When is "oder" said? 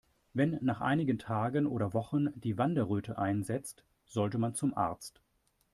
1.67-1.93